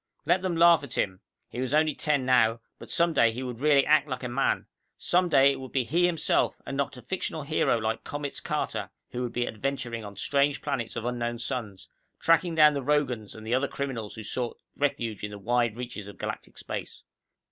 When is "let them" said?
0.25-0.55